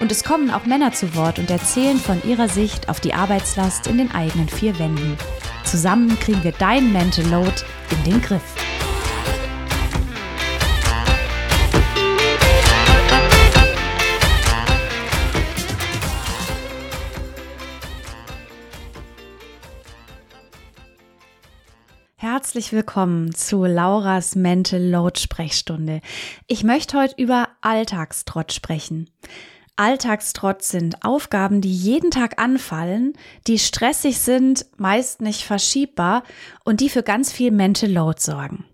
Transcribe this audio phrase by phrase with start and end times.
[0.00, 3.86] Und es kommen auch Männer zu Wort und erzählen von ihrer Sicht auf die Arbeitslast
[3.86, 5.18] in den eigenen vier Wänden.
[5.62, 7.52] Zusammen kriegen wir dein Mental Load
[7.90, 8.42] in den Griff.
[22.16, 26.00] Herzlich willkommen zu Lauras Mental Load Sprechstunde.
[26.46, 29.10] Ich möchte heute über Alltagstrott sprechen.
[29.80, 33.14] Alltagstrott sind Aufgaben, die jeden Tag anfallen,
[33.46, 36.22] die stressig sind, meist nicht verschiebbar
[36.64, 38.66] und die für ganz viel Mental Load sorgen.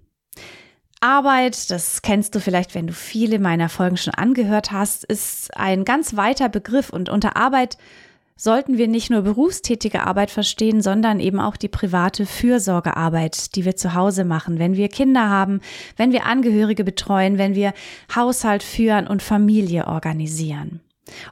[1.00, 5.84] Arbeit, das kennst du vielleicht, wenn du viele meiner Folgen schon angehört hast, ist ein
[5.84, 7.78] ganz weiter Begriff und unter Arbeit
[8.34, 13.76] sollten wir nicht nur berufstätige Arbeit verstehen, sondern eben auch die private Fürsorgearbeit, die wir
[13.76, 15.60] zu Hause machen, wenn wir Kinder haben,
[15.96, 17.74] wenn wir Angehörige betreuen, wenn wir
[18.12, 20.80] Haushalt führen und Familie organisieren.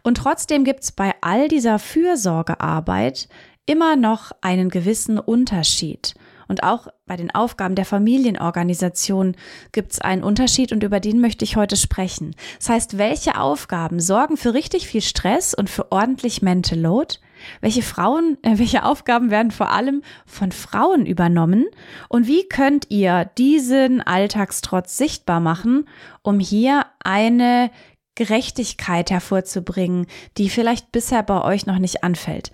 [0.03, 3.29] Und trotzdem gibt's bei all dieser Fürsorgearbeit
[3.67, 6.15] immer noch einen gewissen Unterschied.
[6.47, 9.35] Und auch bei den Aufgaben der Familienorganisation
[9.73, 12.35] gibt es einen Unterschied und über den möchte ich heute sprechen.
[12.59, 17.17] Das heißt, welche Aufgaben sorgen für richtig viel Stress und für ordentlich Mental Load?
[17.61, 21.67] Welche Frauen, äh, welche Aufgaben werden vor allem von Frauen übernommen?
[22.09, 25.89] Und wie könnt ihr diesen Alltagstrotz sichtbar machen,
[26.23, 27.71] um hier eine
[28.15, 30.07] Gerechtigkeit hervorzubringen,
[30.39, 32.53] die vielleicht bisher bei euch noch nicht anfällt?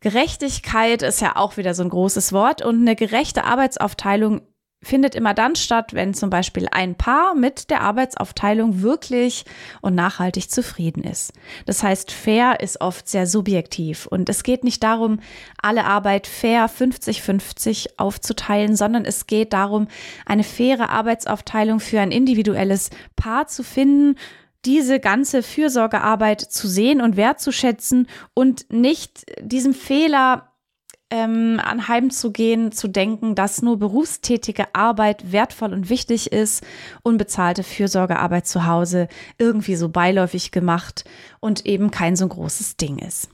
[0.00, 4.42] Gerechtigkeit ist ja auch wieder so ein großes Wort und eine gerechte Arbeitsaufteilung
[4.80, 9.44] findet immer dann statt, wenn zum Beispiel ein Paar mit der Arbeitsaufteilung wirklich
[9.80, 11.32] und nachhaltig zufrieden ist.
[11.66, 15.18] Das heißt, fair ist oft sehr subjektiv und es geht nicht darum,
[15.60, 19.88] alle Arbeit fair 50-50 aufzuteilen, sondern es geht darum,
[20.26, 24.16] eine faire Arbeitsaufteilung für ein individuelles Paar zu finden,
[24.68, 30.52] diese ganze Fürsorgearbeit zu sehen und wertzuschätzen und nicht diesem Fehler
[31.10, 36.62] ähm, anheimzugehen, zu denken, dass nur berufstätige Arbeit wertvoll und wichtig ist,
[37.02, 39.08] unbezahlte Fürsorgearbeit zu Hause
[39.38, 41.06] irgendwie so beiläufig gemacht
[41.40, 43.30] und eben kein so großes Ding ist.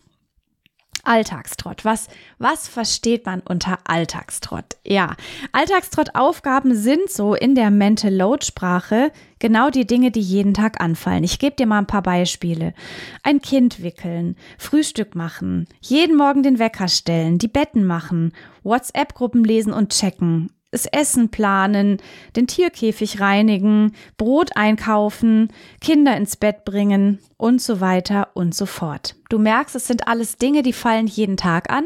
[1.06, 1.84] Alltagstrott.
[1.84, 4.76] Was, was versteht man unter Alltagstrott?
[4.84, 5.16] Ja,
[5.52, 11.22] Alltagstrott-Aufgaben sind so in der Mental Load Sprache genau die Dinge, die jeden Tag anfallen.
[11.22, 12.72] Ich gebe dir mal ein paar Beispiele.
[13.22, 18.32] Ein Kind wickeln, Frühstück machen, jeden Morgen den Wecker stellen, die Betten machen,
[18.62, 21.98] WhatsApp-Gruppen lesen und checken, das Essen planen,
[22.34, 29.14] den Tierkäfig reinigen, Brot einkaufen, Kinder ins Bett bringen und so weiter und so fort.
[29.28, 31.84] Du merkst, es sind alles Dinge, die fallen jeden Tag an.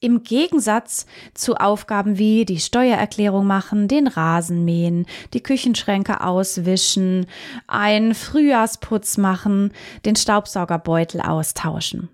[0.00, 7.26] Im Gegensatz zu Aufgaben wie die Steuererklärung machen, den Rasen mähen, die Küchenschränke auswischen,
[7.66, 9.72] einen Frühjahrsputz machen,
[10.04, 12.08] den Staubsaugerbeutel austauschen.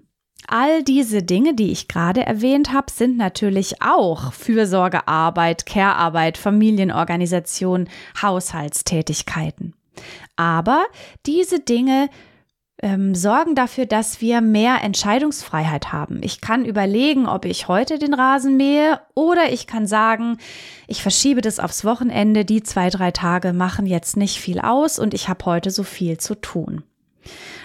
[0.46, 7.88] All diese Dinge, die ich gerade erwähnt habe, sind natürlich auch Fürsorgearbeit, Care-Arbeit, Familienorganisation,
[8.20, 9.74] Haushaltstätigkeiten.
[10.36, 10.84] Aber
[11.24, 12.10] diese Dinge
[12.82, 16.20] ähm, sorgen dafür, dass wir mehr Entscheidungsfreiheit haben.
[16.22, 20.38] Ich kann überlegen, ob ich heute den Rasen mähe oder ich kann sagen,
[20.86, 22.44] ich verschiebe das aufs Wochenende.
[22.44, 26.18] Die zwei, drei Tage machen jetzt nicht viel aus und ich habe heute so viel
[26.18, 26.82] zu tun.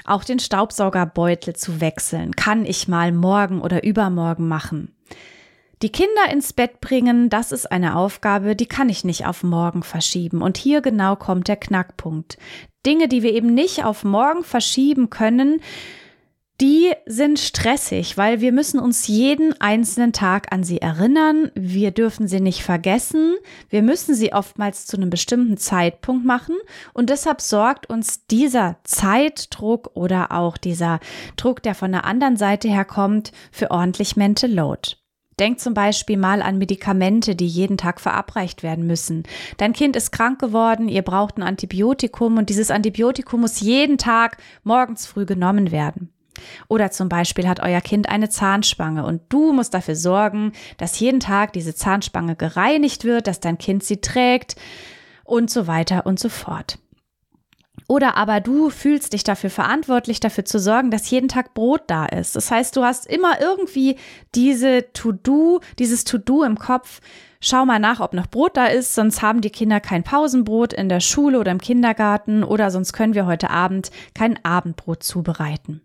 [0.09, 4.95] Auch den Staubsaugerbeutel zu wechseln kann ich mal morgen oder übermorgen machen.
[5.83, 9.83] Die Kinder ins Bett bringen, das ist eine Aufgabe, die kann ich nicht auf morgen
[9.83, 10.41] verschieben.
[10.41, 12.39] Und hier genau kommt der Knackpunkt.
[12.87, 15.61] Dinge, die wir eben nicht auf morgen verschieben können,
[16.61, 21.51] die sind stressig, weil wir müssen uns jeden einzelnen Tag an sie erinnern.
[21.55, 23.35] Wir dürfen sie nicht vergessen.
[23.69, 26.55] Wir müssen sie oftmals zu einem bestimmten Zeitpunkt machen.
[26.93, 30.99] Und deshalb sorgt uns dieser Zeitdruck oder auch dieser
[31.37, 34.97] Druck, der von der anderen Seite herkommt, für ordentlich Mental Load.
[35.39, 39.23] Denk zum Beispiel mal an Medikamente, die jeden Tag verabreicht werden müssen.
[39.55, 44.37] Dein Kind ist krank geworden, ihr braucht ein Antibiotikum und dieses Antibiotikum muss jeden Tag
[44.63, 46.11] morgens früh genommen werden.
[46.67, 51.19] Oder zum Beispiel hat euer Kind eine Zahnspange und du musst dafür sorgen, dass jeden
[51.19, 54.55] Tag diese Zahnspange gereinigt wird, dass dein Kind sie trägt
[55.23, 56.79] und so weiter und so fort.
[57.89, 62.05] Oder aber du fühlst dich dafür verantwortlich, dafür zu sorgen, dass jeden Tag Brot da
[62.05, 62.35] ist.
[62.35, 63.95] Das heißt, du hast immer irgendwie
[64.35, 67.01] diese To-Do, dieses To-Do im Kopf.
[67.41, 70.87] Schau mal nach, ob noch Brot da ist, sonst haben die Kinder kein Pausenbrot in
[70.87, 75.81] der Schule oder im Kindergarten oder sonst können wir heute Abend kein Abendbrot zubereiten.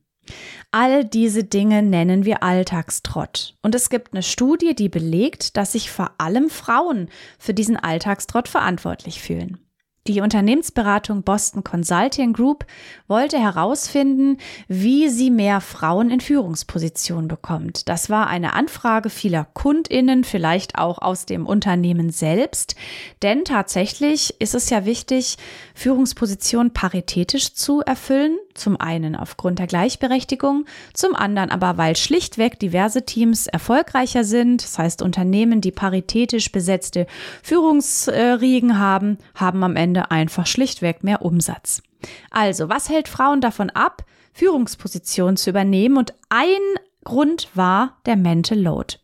[0.70, 3.56] All diese Dinge nennen wir Alltagstrott.
[3.62, 8.48] Und es gibt eine Studie, die belegt, dass sich vor allem Frauen für diesen Alltagstrott
[8.48, 9.58] verantwortlich fühlen.
[10.06, 12.66] Die Unternehmensberatung Boston Consulting Group
[13.08, 14.36] wollte herausfinden,
[14.68, 17.88] wie sie mehr Frauen in Führungspositionen bekommt.
[17.88, 22.76] Das war eine Anfrage vieler Kundinnen, vielleicht auch aus dem Unternehmen selbst.
[23.22, 25.38] Denn tatsächlich ist es ja wichtig,
[25.74, 28.36] Führungspositionen paritätisch zu erfüllen.
[28.54, 34.62] Zum einen aufgrund der Gleichberechtigung, zum anderen aber, weil schlichtweg diverse Teams erfolgreicher sind.
[34.62, 37.06] Das heißt, Unternehmen, die paritätisch besetzte
[37.42, 41.82] Führungsriegen haben, haben am Ende einfach schlichtweg mehr Umsatz.
[42.30, 45.96] Also, was hält Frauen davon ab, Führungspositionen zu übernehmen?
[45.96, 46.60] Und ein
[47.02, 48.96] Grund war der Mental Load.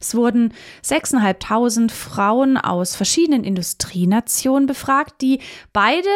[0.00, 0.52] Es wurden
[0.84, 5.40] 6.500 Frauen aus verschiedenen Industrienationen befragt, die
[5.72, 6.10] beide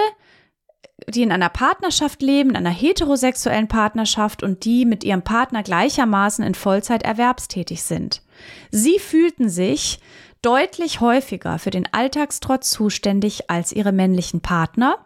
[1.06, 6.44] die in einer Partnerschaft leben, in einer heterosexuellen Partnerschaft und die mit ihrem Partner gleichermaßen
[6.44, 8.22] in Vollzeit erwerbstätig sind.
[8.70, 10.00] Sie fühlten sich
[10.42, 14.98] deutlich häufiger für den Alltagstrotz zuständig als ihre männlichen Partner.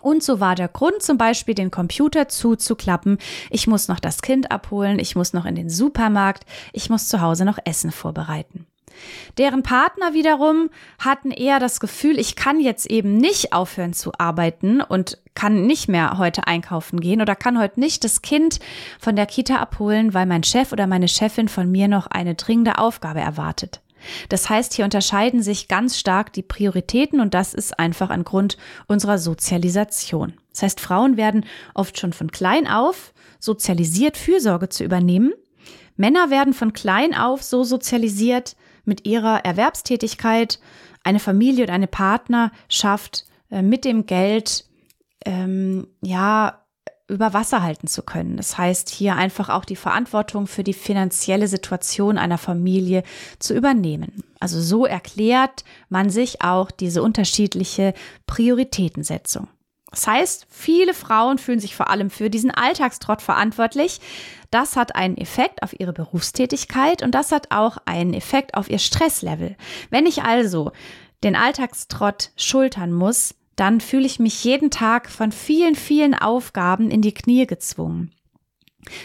[0.00, 3.18] Und so war der Grund zum Beispiel, den Computer zuzuklappen.
[3.50, 7.20] Ich muss noch das Kind abholen, ich muss noch in den Supermarkt, ich muss zu
[7.20, 8.61] Hause noch Essen vorbereiten.
[9.38, 14.80] Deren Partner wiederum hatten eher das Gefühl, ich kann jetzt eben nicht aufhören zu arbeiten
[14.80, 18.60] und kann nicht mehr heute einkaufen gehen oder kann heute nicht das Kind
[19.00, 22.78] von der Kita abholen, weil mein Chef oder meine Chefin von mir noch eine dringende
[22.78, 23.80] Aufgabe erwartet.
[24.28, 28.56] Das heißt, hier unterscheiden sich ganz stark die Prioritäten und das ist einfach ein Grund
[28.86, 30.34] unserer Sozialisation.
[30.52, 35.32] Das heißt, Frauen werden oft schon von klein auf sozialisiert, Fürsorge zu übernehmen.
[35.96, 40.60] Männer werden von klein auf so sozialisiert, mit ihrer Erwerbstätigkeit
[41.04, 44.64] eine Familie und eine Partnerschaft äh, mit dem Geld
[45.24, 46.62] ähm, ja
[47.08, 48.36] über Wasser halten zu können.
[48.36, 53.02] Das heißt, hier einfach auch die Verantwortung für die finanzielle Situation einer Familie
[53.38, 54.22] zu übernehmen.
[54.40, 57.92] Also so erklärt man sich auch diese unterschiedliche
[58.26, 59.48] Prioritätensetzung.
[59.92, 64.00] Das heißt, viele Frauen fühlen sich vor allem für diesen Alltagstrott verantwortlich.
[64.50, 68.78] Das hat einen Effekt auf ihre Berufstätigkeit und das hat auch einen Effekt auf ihr
[68.78, 69.56] Stresslevel.
[69.90, 70.72] Wenn ich also
[71.22, 77.02] den Alltagstrott schultern muss, dann fühle ich mich jeden Tag von vielen, vielen Aufgaben in
[77.02, 78.12] die Knie gezwungen.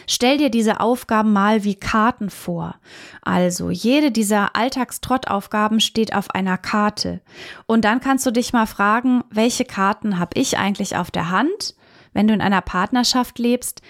[0.07, 2.75] Stell dir diese Aufgaben mal wie Karten vor.
[3.21, 7.21] Also jede dieser Alltagstrottaufgaben steht auf einer Karte.
[7.67, 11.75] Und dann kannst du dich mal fragen, welche Karten habe ich eigentlich auf der Hand,
[12.13, 13.81] wenn du in einer Partnerschaft lebst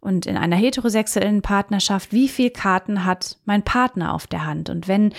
[0.00, 4.68] und in einer heterosexuellen Partnerschaft, wie viele Karten hat mein Partner auf der Hand?
[4.68, 5.14] Und wenn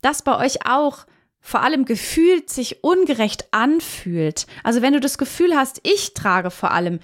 [0.00, 1.06] das bei euch auch
[1.40, 4.46] vor allem gefühlt sich ungerecht anfühlt.
[4.64, 7.00] Also wenn du das Gefühl hast, ich trage vor allem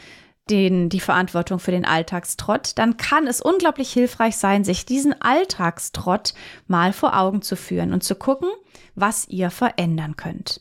[0.50, 6.34] den, die Verantwortung für den Alltagstrott, dann kann es unglaublich hilfreich sein, sich diesen Alltagstrott
[6.66, 8.50] mal vor Augen zu führen und zu gucken,
[8.94, 10.60] was ihr verändern könnt.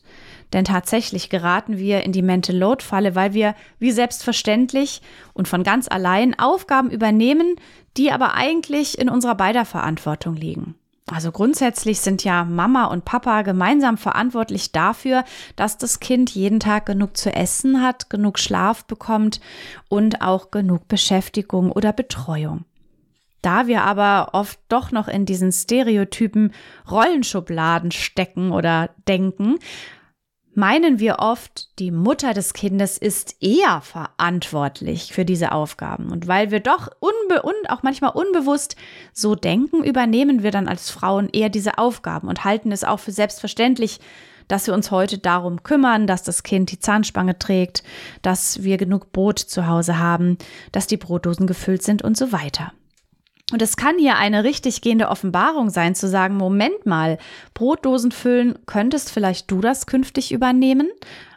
[0.52, 5.02] Denn tatsächlich geraten wir in die Mental Load Falle, weil wir wie selbstverständlich
[5.34, 7.56] und von ganz allein Aufgaben übernehmen,
[7.96, 10.76] die aber eigentlich in unserer beider Verantwortung liegen.
[11.10, 16.86] Also grundsätzlich sind ja Mama und Papa gemeinsam verantwortlich dafür, dass das Kind jeden Tag
[16.86, 19.40] genug zu essen hat, genug Schlaf bekommt
[19.88, 22.64] und auch genug Beschäftigung oder Betreuung.
[23.42, 26.54] Da wir aber oft doch noch in diesen Stereotypen
[26.90, 29.58] Rollenschubladen stecken oder denken,
[30.56, 36.10] meinen wir oft, die Mutter des Kindes ist eher verantwortlich für diese Aufgaben.
[36.10, 38.76] Und weil wir doch unbe und auch manchmal unbewusst
[39.12, 43.12] so denken, übernehmen wir dann als Frauen eher diese Aufgaben und halten es auch für
[43.12, 44.00] selbstverständlich,
[44.48, 47.82] dass wir uns heute darum kümmern, dass das Kind die Zahnspange trägt,
[48.22, 50.38] dass wir genug Brot zu Hause haben,
[50.72, 52.72] dass die Brotdosen gefüllt sind und so weiter.
[53.52, 57.18] Und es kann hier eine richtig gehende Offenbarung sein, zu sagen, Moment mal,
[57.52, 60.88] Brotdosen füllen, könntest vielleicht du das künftig übernehmen?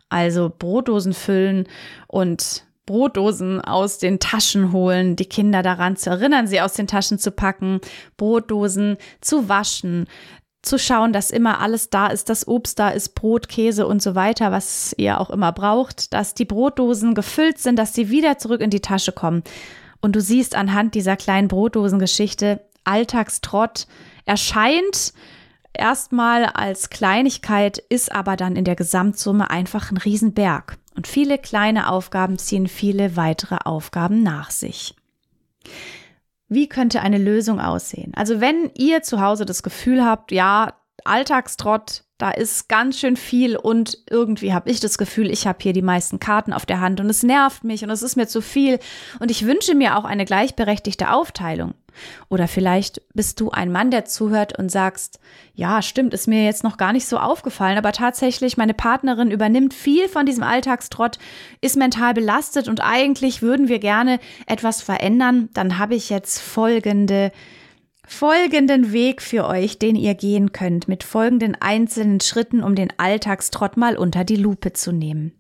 [0.10, 1.68] Also Brotdosen füllen
[2.08, 7.20] und Brotdosen aus den Taschen holen, die Kinder daran zu erinnern, sie aus den Taschen
[7.20, 7.82] zu packen,
[8.16, 10.08] Brotdosen zu waschen,
[10.62, 14.16] zu schauen, dass immer alles da ist, dass Obst da ist, Brot, Käse und so
[14.16, 18.62] weiter, was ihr auch immer braucht, dass die Brotdosen gefüllt sind, dass sie wieder zurück
[18.62, 19.44] in die Tasche kommen.
[20.02, 23.88] Und du siehst anhand dieser kleinen Brotdosengeschichte, Alltagstrott
[24.26, 25.14] erscheint
[25.74, 30.78] erstmal als Kleinigkeit, ist aber dann in der Gesamtsumme einfach ein Riesenberg.
[30.96, 34.96] Und viele kleine Aufgaben ziehen viele weitere Aufgaben nach sich.
[36.50, 38.14] Wie könnte eine Lösung aussehen?
[38.16, 40.74] Also wenn ihr zu Hause das Gefühl habt, ja,
[41.04, 45.74] Alltagstrott, da ist ganz schön viel und irgendwie habe ich das Gefühl, ich habe hier
[45.74, 48.42] die meisten Karten auf der Hand und es nervt mich und es ist mir zu
[48.42, 48.80] viel
[49.20, 51.74] und ich wünsche mir auch eine gleichberechtigte Aufteilung.
[52.30, 55.20] Oder vielleicht bist du ein Mann, der zuhört und sagst,
[55.56, 59.74] ja, stimmt, ist mir jetzt noch gar nicht so aufgefallen, aber tatsächlich, meine Partnerin übernimmt
[59.74, 61.18] viel von diesem Alltagstrott,
[61.62, 65.50] ist mental belastet und eigentlich würden wir gerne etwas verändern.
[65.54, 67.32] Dann habe ich jetzt folgende
[68.08, 73.78] folgenden Weg für euch, den ihr gehen könnt, mit folgenden einzelnen Schritten, um den Alltagstrott
[73.78, 75.34] mal unter die Lupe zu nehmen.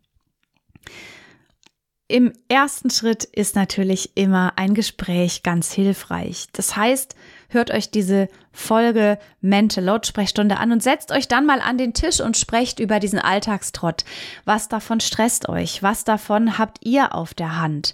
[2.10, 6.48] Im ersten Schritt ist natürlich immer ein Gespräch ganz hilfreich.
[6.54, 7.16] Das heißt,
[7.50, 11.94] hört euch diese Folge Mental Load Sprechstunde an und setzt euch dann mal an den
[11.94, 14.06] Tisch und sprecht über diesen Alltagstrott.
[14.46, 15.84] Was davon stresst euch?
[15.84, 17.94] Was davon habt ihr auf der Hand?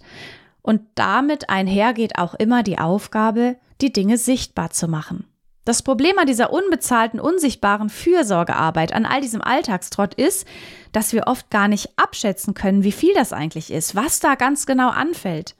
[0.64, 5.28] Und damit einhergeht auch immer die Aufgabe, die Dinge sichtbar zu machen.
[5.66, 10.46] Das Problem an dieser unbezahlten, unsichtbaren Fürsorgearbeit, an all diesem Alltagstrott ist,
[10.92, 14.66] dass wir oft gar nicht abschätzen können, wie viel das eigentlich ist, was da ganz
[14.66, 15.56] genau anfällt.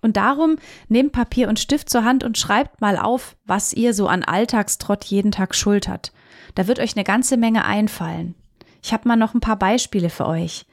[0.00, 0.56] Und darum
[0.88, 5.04] nehmt Papier und Stift zur Hand und schreibt mal auf, was ihr so an Alltagstrott
[5.04, 6.12] jeden Tag schultert.
[6.54, 8.34] Da wird euch eine ganze Menge einfallen.
[8.82, 10.66] Ich habe mal noch ein paar Beispiele für euch.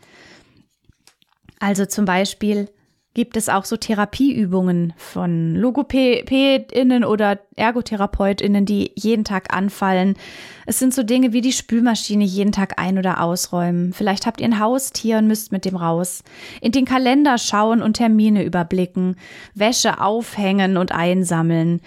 [1.60, 2.70] Also zum Beispiel
[3.16, 10.16] gibt es auch so Therapieübungen von LogopädInnen oder ErgotherapeutInnen, die jeden Tag anfallen.
[10.66, 13.94] Es sind so Dinge wie die Spülmaschine jeden Tag ein- oder ausräumen.
[13.94, 16.24] Vielleicht habt ihr ein Haustier und müsst mit dem raus.
[16.62, 19.16] In den Kalender schauen und Termine überblicken.
[19.56, 21.82] Wäsche aufhängen und einsammeln.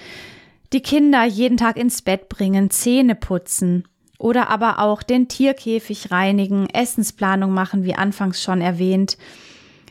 [0.72, 3.84] Die Kinder jeden Tag ins Bett bringen, Zähne putzen.
[4.18, 9.16] Oder aber auch den Tierkäfig reinigen, Essensplanung machen, wie anfangs schon erwähnt.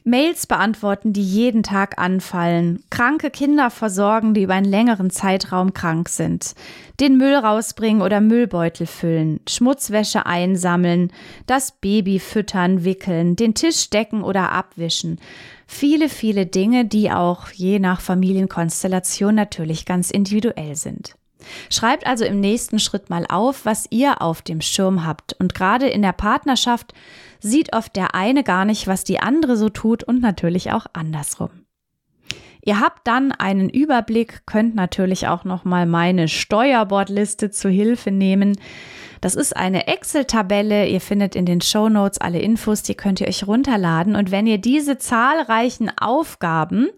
[0.03, 6.10] Mails beantworten, die jeden Tag anfallen, kranke Kinder versorgen, die über einen längeren Zeitraum krank
[6.10, 6.55] sind,
[7.00, 11.12] den Müll rausbringen oder Müllbeutel füllen, Schmutzwäsche einsammeln,
[11.46, 15.20] das Baby füttern, wickeln, den Tisch decken oder abwischen.
[15.67, 21.15] Viele, viele Dinge, die auch je nach Familienkonstellation natürlich ganz individuell sind.
[21.70, 25.34] Schreibt also im nächsten Schritt mal auf, was ihr auf dem Schirm habt.
[25.39, 26.93] Und gerade in der Partnerschaft
[27.41, 31.50] sieht oft der eine gar nicht, was die andere so tut und natürlich auch andersrum.
[32.63, 38.57] Ihr habt dann einen Überblick, könnt natürlich auch noch mal meine Steuerbordliste zu Hilfe nehmen.
[39.19, 40.88] Das ist eine Excel-Tabelle.
[40.88, 44.15] Ihr findet in den Show Notes alle Infos, die könnt ihr euch runterladen.
[44.15, 46.89] Und wenn ihr diese zahlreichen Aufgaben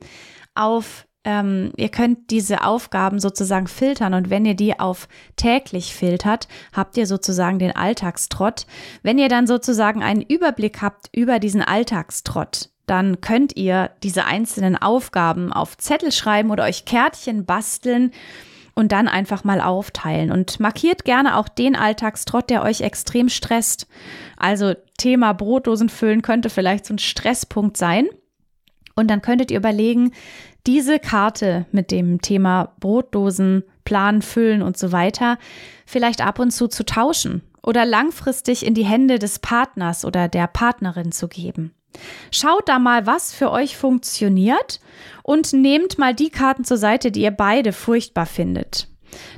[0.54, 6.48] auf ähm, ihr könnt diese Aufgaben sozusagen filtern und wenn ihr die auf täglich filtert,
[6.74, 8.66] habt ihr sozusagen den Alltagstrott.
[9.04, 14.76] Wenn ihr dann sozusagen einen Überblick habt über diesen Alltagstrott, dann könnt ihr diese einzelnen
[14.76, 18.12] Aufgaben auf Zettel schreiben oder euch Kärtchen basteln
[18.76, 23.88] und dann einfach mal aufteilen und markiert gerne auch den Alltagstrott, der euch extrem stresst.
[24.36, 28.08] Also Thema Brotdosen füllen könnte vielleicht so ein Stresspunkt sein.
[28.96, 30.12] Und dann könntet ihr überlegen,
[30.66, 35.38] diese Karte mit dem Thema Brotdosen, Plan, Füllen und so weiter
[35.86, 40.48] vielleicht ab und zu zu tauschen oder langfristig in die Hände des Partners oder der
[40.48, 41.74] Partnerin zu geben.
[42.32, 44.80] Schaut da mal, was für euch funktioniert
[45.22, 48.88] und nehmt mal die Karten zur Seite, die ihr beide furchtbar findet.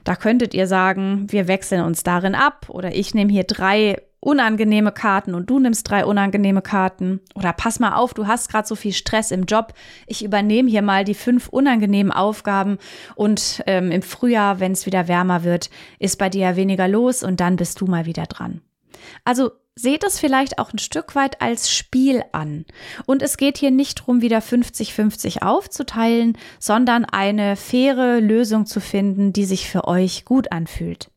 [0.05, 4.91] Da könntet ihr sagen, wir wechseln uns darin ab oder ich nehme hier drei unangenehme
[4.91, 7.21] Karten und du nimmst drei unangenehme Karten.
[7.35, 9.73] Oder pass mal auf, du hast gerade so viel Stress im Job.
[10.07, 12.79] Ich übernehme hier mal die fünf unangenehmen Aufgaben
[13.13, 17.21] und ähm, im Frühjahr, wenn es wieder wärmer wird, ist bei dir ja weniger los
[17.21, 18.61] und dann bist du mal wieder dran.
[19.23, 22.65] Also seht es vielleicht auch ein Stück weit als Spiel an.
[23.05, 29.33] Und es geht hier nicht darum, wieder 50-50 aufzuteilen, sondern eine faire Lösung zu finden,
[29.33, 31.11] die sich für euch gut anfühlt.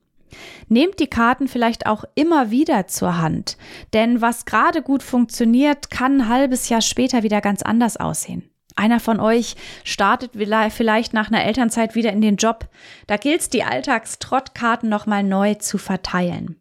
[0.68, 3.56] Nehmt die Karten vielleicht auch immer wieder zur Hand,
[3.92, 8.50] denn was gerade gut funktioniert, kann ein halbes Jahr später wieder ganz anders aussehen.
[8.78, 10.32] Einer von euch startet
[10.70, 12.68] vielleicht nach einer Elternzeit wieder in den Job.
[13.08, 16.60] Da gilt es, die Alltagstrottkarten nochmal neu zu verteilen.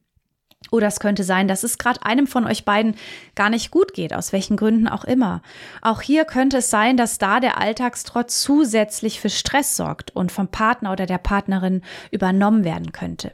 [0.72, 2.96] Oder es könnte sein, dass es gerade einem von euch beiden
[3.36, 5.42] gar nicht gut geht, aus welchen Gründen auch immer.
[5.84, 10.50] Auch hier könnte es sein, dass da der Alltagstrott zusätzlich für Stress sorgt und vom
[10.50, 13.32] Partner oder der Partnerin übernommen werden könnte.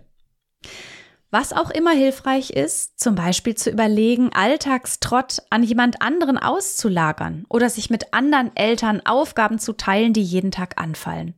[1.34, 7.72] Was auch immer hilfreich ist, zum Beispiel zu überlegen, Alltagstrott an jemand anderen auszulagern oder
[7.72, 11.34] sich mit anderen Eltern Aufgaben zu teilen, die jeden Tag anfallen.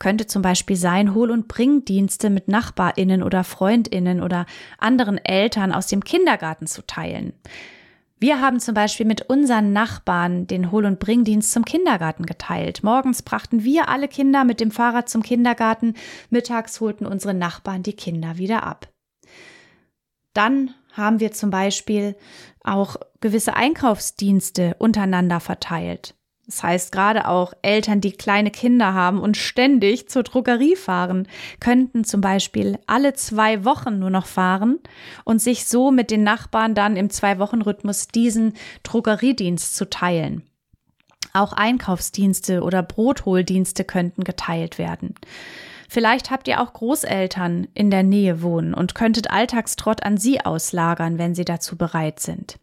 [0.00, 4.44] Könnte zum Beispiel sein, Hol- und Bringdienste mit NachbarInnen oder FreundInnen oder
[4.78, 7.32] anderen Eltern aus dem Kindergarten zu teilen.
[8.20, 12.82] Wir haben zum Beispiel mit unseren Nachbarn den Hol- und Bringdienst zum Kindergarten geteilt.
[12.82, 15.94] Morgens brachten wir alle Kinder mit dem Fahrrad zum Kindergarten,
[16.28, 18.88] mittags holten unsere Nachbarn die Kinder wieder ab.
[20.34, 22.16] Dann haben wir zum Beispiel
[22.64, 26.17] auch gewisse Einkaufsdienste untereinander verteilt.
[26.48, 31.28] Das heißt, gerade auch Eltern, die kleine Kinder haben und ständig zur Drogerie fahren,
[31.60, 34.78] könnten zum Beispiel alle zwei Wochen nur noch fahren
[35.24, 40.42] und sich so mit den Nachbarn dann im Zwei-Wochen-Rhythmus diesen Drogeriedienst zu teilen.
[41.34, 45.16] Auch Einkaufsdienste oder Brotholdienste könnten geteilt werden.
[45.90, 51.18] Vielleicht habt ihr auch Großeltern in der Nähe wohnen und könntet Alltagstrott an sie auslagern,
[51.18, 52.58] wenn sie dazu bereit sind.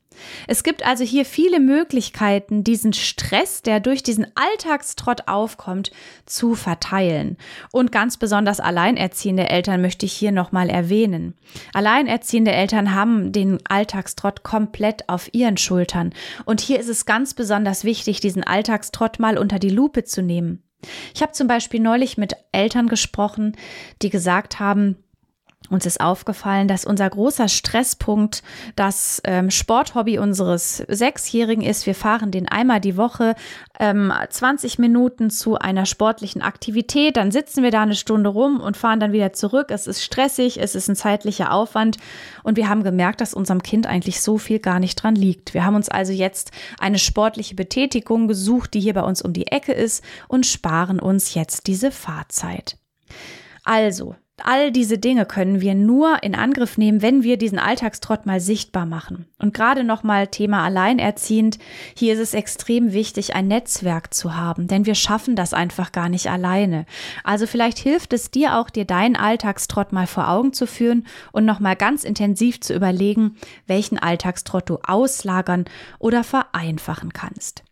[0.47, 5.91] Es gibt also hier viele Möglichkeiten, diesen Stress, der durch diesen Alltagstrott aufkommt,
[6.25, 7.37] zu verteilen.
[7.71, 11.35] Und ganz besonders alleinerziehende Eltern möchte ich hier nochmal erwähnen.
[11.73, 16.13] Alleinerziehende Eltern haben den Alltagstrott komplett auf ihren Schultern.
[16.45, 20.61] Und hier ist es ganz besonders wichtig, diesen Alltagstrott mal unter die Lupe zu nehmen.
[21.13, 23.55] Ich habe zum Beispiel neulich mit Eltern gesprochen,
[24.01, 24.97] die gesagt haben,
[25.69, 28.43] uns ist aufgefallen, dass unser großer Stresspunkt
[28.75, 31.85] das ähm, Sporthobby unseres Sechsjährigen ist.
[31.85, 33.35] Wir fahren den einmal die Woche
[33.79, 37.17] ähm, 20 Minuten zu einer sportlichen Aktivität.
[37.17, 39.67] Dann sitzen wir da eine Stunde rum und fahren dann wieder zurück.
[39.69, 41.97] Es ist stressig, es ist ein zeitlicher Aufwand.
[42.43, 45.53] Und wir haben gemerkt, dass unserem Kind eigentlich so viel gar nicht dran liegt.
[45.53, 49.47] Wir haben uns also jetzt eine sportliche Betätigung gesucht, die hier bei uns um die
[49.47, 52.77] Ecke ist und sparen uns jetzt diese Fahrzeit.
[53.63, 58.41] Also, All diese Dinge können wir nur in Angriff nehmen, wenn wir diesen Alltagstrott mal
[58.41, 59.27] sichtbar machen.
[59.39, 61.57] Und gerade nochmal Thema alleinerziehend.
[61.95, 66.09] Hier ist es extrem wichtig, ein Netzwerk zu haben, denn wir schaffen das einfach gar
[66.09, 66.85] nicht alleine.
[67.23, 71.45] Also vielleicht hilft es dir auch, dir deinen Alltagstrott mal vor Augen zu führen und
[71.45, 73.37] nochmal ganz intensiv zu überlegen,
[73.67, 75.63] welchen Alltagstrott du auslagern
[75.97, 77.63] oder vereinfachen kannst.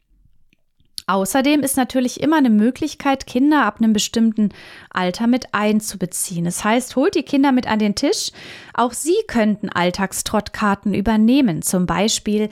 [1.07, 4.50] Außerdem ist natürlich immer eine Möglichkeit, Kinder ab einem bestimmten
[4.89, 6.46] Alter mit einzubeziehen.
[6.46, 8.31] Das heißt, holt die Kinder mit an den Tisch.
[8.74, 11.61] Auch sie könnten Alltagstrottkarten übernehmen.
[11.61, 12.50] Zum Beispiel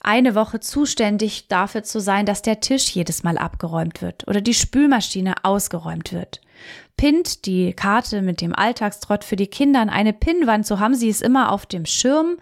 [0.00, 4.54] eine Woche zuständig dafür zu sein, dass der Tisch jedes Mal abgeräumt wird oder die
[4.54, 6.40] Spülmaschine ausgeräumt wird.
[6.96, 11.08] Pint die Karte mit dem Alltagstrott für die Kinder an eine Pinnwand, so haben sie
[11.08, 12.38] es immer auf dem Schirm.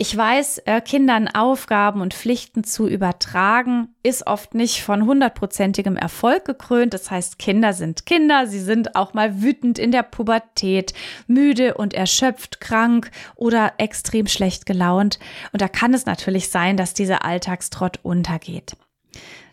[0.00, 6.44] Ich weiß, äh, Kindern Aufgaben und Pflichten zu übertragen, ist oft nicht von hundertprozentigem Erfolg
[6.44, 6.94] gekrönt.
[6.94, 10.94] Das heißt, Kinder sind Kinder, sie sind auch mal wütend in der Pubertät,
[11.26, 15.18] müde und erschöpft, krank oder extrem schlecht gelaunt.
[15.50, 18.76] Und da kann es natürlich sein, dass dieser Alltagstrott untergeht.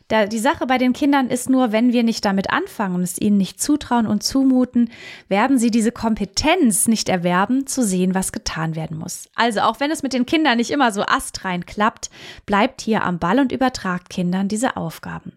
[0.08, 3.20] Da, die Sache bei den Kindern ist nur, wenn wir nicht damit anfangen und es
[3.20, 4.92] ihnen nicht zutrauen und zumuten,
[5.30, 9.30] werden sie diese Kompetenz nicht erwerben, zu sehen, was getan werden muss.
[9.34, 12.12] Also auch wenn es mit den Kindern nicht immer so astrein klappt,
[12.46, 15.34] bleibt hier am Ball und übertragt Kindern diese Aufgaben.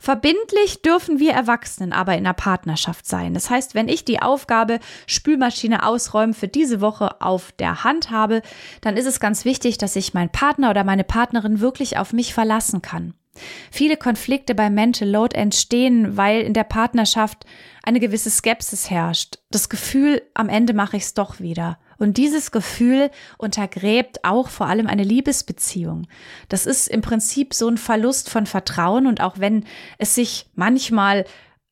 [0.00, 3.34] Verbindlich dürfen wir Erwachsenen aber in einer Partnerschaft sein.
[3.34, 8.40] Das heißt, wenn ich die Aufgabe Spülmaschine ausräumen für diese Woche auf der Hand habe,
[8.80, 12.32] dann ist es ganz wichtig, dass ich meinen Partner oder meine Partnerin wirklich auf mich
[12.32, 13.12] verlassen kann.
[13.70, 17.44] Viele Konflikte beim Mental Load entstehen, weil in der Partnerschaft
[17.82, 19.38] eine gewisse Skepsis herrscht.
[19.50, 21.78] Das Gefühl, am Ende mache ich es doch wieder.
[21.98, 26.06] Und dieses Gefühl untergräbt auch vor allem eine Liebesbeziehung.
[26.48, 29.64] Das ist im Prinzip so ein Verlust von Vertrauen und auch wenn
[29.98, 31.24] es sich manchmal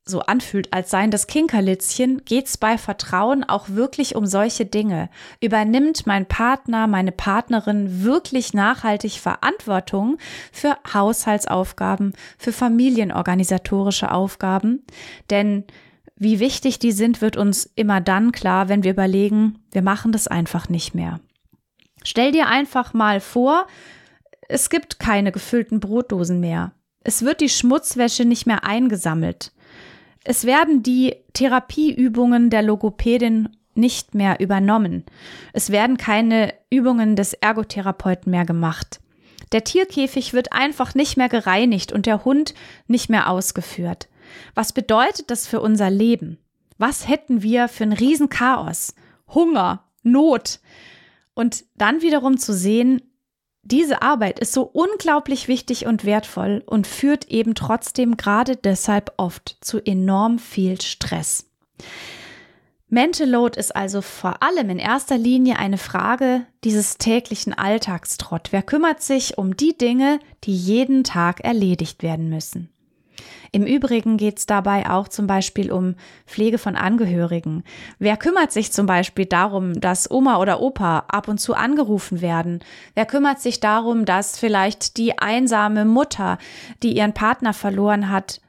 [0.09, 5.11] so anfühlt, als seien das Kinkerlitzchen, geht's bei Vertrauen auch wirklich um solche Dinge.
[5.41, 10.19] Übernimmt mein Partner, meine Partnerin wirklich nachhaltig Verantwortung
[10.53, 14.85] für Haushaltsaufgaben, für familienorganisatorische Aufgaben?
[15.31, 15.65] Denn
[16.15, 20.29] wie wichtig die sind, wird uns immer dann klar, wenn wir überlegen, wir machen das
[20.29, 21.19] einfach nicht mehr.
[22.05, 23.67] Stell dir einfach mal vor,
[24.49, 26.71] es gibt keine gefüllten Brotdosen mehr.
[27.03, 29.53] Es wird die Schmutzwäsche nicht mehr eingesammelt.
[30.29, 35.05] Es werden die Therapieübungen der Logopädin nicht mehr übernommen.
[35.53, 38.99] Es werden keine Übungen des Ergotherapeuten mehr gemacht.
[39.53, 42.55] Der Tierkäfig wird einfach nicht mehr gereinigt und der Hund
[42.89, 44.09] nicht mehr ausgeführt.
[44.57, 46.39] Was bedeutet das für unser Leben?
[46.77, 48.97] Was hätten wir für ein Riesenchaos?
[49.29, 50.59] Hunger, Not.
[51.35, 53.01] Und dann wiederum zu sehen,
[53.71, 59.59] diese Arbeit ist so unglaublich wichtig und wertvoll und führt eben trotzdem gerade deshalb oft
[59.61, 61.47] zu enorm viel Stress.
[62.89, 68.53] Mental Load ist also vor allem in erster Linie eine Frage dieses täglichen Alltagstrott.
[68.53, 72.71] Wer kümmert sich um die Dinge, die jeden Tag erledigt werden müssen?
[73.53, 75.95] Im Übrigen geht es dabei auch zum Beispiel um
[76.27, 77.65] Pflege von Angehörigen.
[77.99, 82.61] Wer kümmert sich zum Beispiel darum, dass Oma oder Opa ab und zu angerufen werden?
[82.95, 86.39] Wer kümmert sich darum, dass vielleicht die einsame Mutter,
[86.83, 88.41] die ihren Partner verloren hat,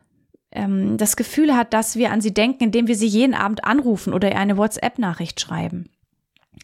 [0.52, 4.13] ähm, das Gefühl hat, dass wir an sie denken, indem wir sie jeden Abend anrufen
[4.13, 5.90] oder ihr eine WhatsApp-Nachricht schreiben?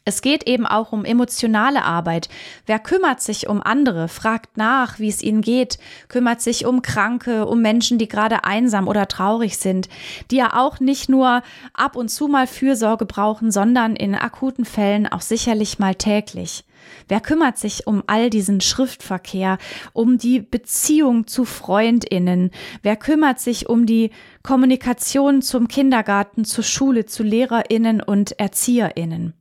[0.05, 2.29] Es geht eben auch um emotionale Arbeit.
[2.65, 5.79] Wer kümmert sich um andere, fragt nach, wie es ihnen geht,
[6.09, 9.87] kümmert sich um Kranke, um Menschen, die gerade einsam oder traurig sind,
[10.29, 11.41] die ja auch nicht nur
[11.73, 16.65] ab und zu mal Fürsorge brauchen, sondern in akuten Fällen auch sicherlich mal täglich.
[17.07, 19.57] Wer kümmert sich um all diesen Schriftverkehr,
[19.93, 22.51] um die Beziehung zu Freundinnen?
[22.81, 29.33] Wer kümmert sich um die Kommunikation zum Kindergarten, zur Schule, zu Lehrerinnen und Erzieherinnen?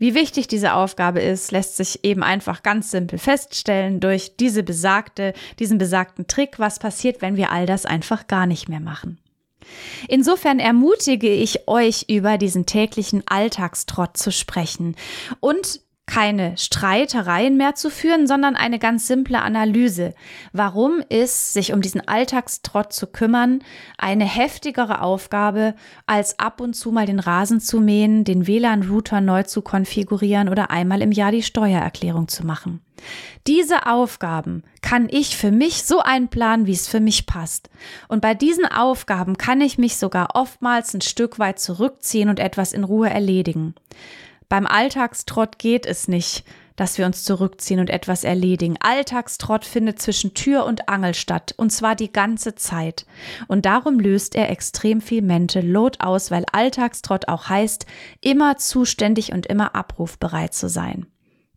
[0.00, 5.34] Wie wichtig diese Aufgabe ist, lässt sich eben einfach ganz simpel feststellen durch diese besagte,
[5.58, 9.18] diesen besagten Trick, was passiert, wenn wir all das einfach gar nicht mehr machen.
[10.08, 14.96] Insofern ermutige ich euch, über diesen täglichen Alltagstrott zu sprechen
[15.40, 20.12] und keine Streitereien mehr zu führen, sondern eine ganz simple Analyse.
[20.52, 23.60] Warum ist, sich um diesen Alltagstrott zu kümmern,
[23.96, 25.74] eine heftigere Aufgabe,
[26.06, 30.70] als ab und zu mal den Rasen zu mähen, den WLAN-Router neu zu konfigurieren oder
[30.70, 32.80] einmal im Jahr die Steuererklärung zu machen?
[33.46, 37.70] Diese Aufgaben kann ich für mich so einplanen, wie es für mich passt.
[38.08, 42.72] Und bei diesen Aufgaben kann ich mich sogar oftmals ein Stück weit zurückziehen und etwas
[42.72, 43.74] in Ruhe erledigen.
[44.50, 48.76] Beim Alltagstrott geht es nicht, dass wir uns zurückziehen und etwas erledigen.
[48.80, 53.06] Alltagstrott findet zwischen Tür und Angel statt, und zwar die ganze Zeit.
[53.46, 57.86] Und darum löst er extrem viel Mental Load aus, weil Alltagstrott auch heißt,
[58.22, 61.06] immer zuständig und immer abrufbereit zu sein.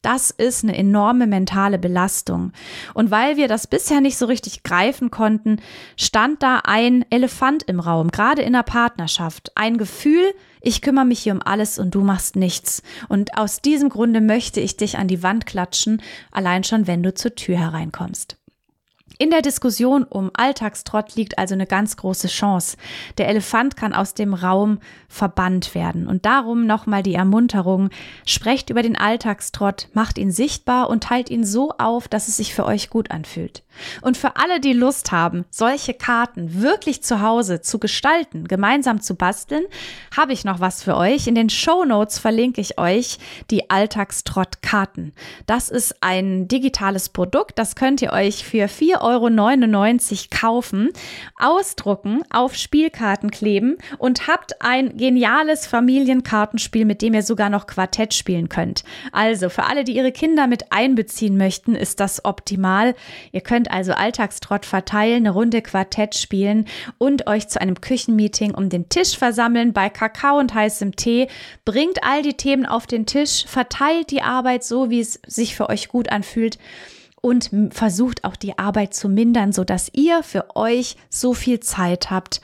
[0.03, 2.51] Das ist eine enorme mentale Belastung.
[2.93, 5.62] Und weil wir das bisher nicht so richtig greifen konnten,
[5.97, 9.51] stand da ein Elefant im Raum, gerade in der Partnerschaft.
[9.56, 12.82] Ein Gefühl, ich kümmere mich hier um alles und du machst nichts.
[13.10, 17.13] Und aus diesem Grunde möchte ich dich an die Wand klatschen, allein schon, wenn du
[17.13, 18.38] zur Tür hereinkommst.
[19.19, 22.78] In der Diskussion um Alltagstrott liegt also eine ganz große Chance.
[23.17, 26.08] Der Elefant kann aus dem Raum verbannt werden.
[26.08, 27.89] Und darum nochmal die Ermunterung,
[28.26, 32.56] sprecht über den Alltagstrott, macht ihn sichtbar und teilt ihn so auf, dass es sich
[32.56, 33.63] für euch gut anfühlt.
[34.02, 39.15] Und für alle, die Lust haben, solche Karten wirklich zu Hause zu gestalten, gemeinsam zu
[39.15, 39.65] basteln,
[40.15, 41.28] habe ich noch was für euch.
[41.28, 43.17] In den Show Notes verlinke ich euch
[43.49, 45.13] die Alltagstrott-Karten.
[45.45, 48.67] Das ist ein digitales Produkt, das könnt ihr euch für
[49.03, 50.89] 4,99 Euro kaufen,
[51.37, 58.13] ausdrucken, auf Spielkarten kleben und habt ein geniales Familienkartenspiel, mit dem ihr sogar noch Quartett
[58.13, 58.83] spielen könnt.
[59.11, 62.95] Also für alle, die ihre Kinder mit einbeziehen möchten, ist das optimal.
[63.31, 66.65] Ihr könnt also Alltagstrott verteilen, eine Runde Quartett spielen
[66.97, 71.27] und euch zu einem Küchenmeeting um den Tisch versammeln bei Kakao und heißem Tee.
[71.65, 75.69] Bringt all die Themen auf den Tisch, verteilt die Arbeit so, wie es sich für
[75.69, 76.57] euch gut anfühlt
[77.23, 82.41] und versucht auch die Arbeit zu mindern, sodass ihr für euch so viel Zeit habt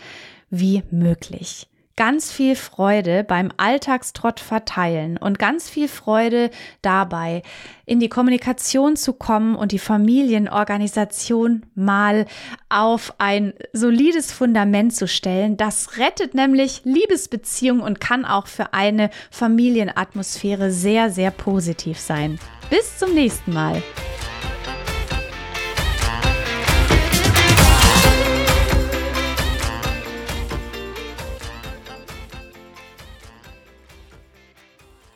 [0.49, 1.67] wie möglich
[1.99, 6.49] ganz viel Freude beim Alltagstrott verteilen und ganz viel Freude
[6.81, 7.43] dabei,
[7.85, 12.25] in die Kommunikation zu kommen und die Familienorganisation mal
[12.69, 15.57] auf ein solides Fundament zu stellen.
[15.57, 22.39] Das rettet nämlich Liebesbeziehungen und kann auch für eine Familienatmosphäre sehr, sehr positiv sein.
[22.69, 23.83] Bis zum nächsten Mal.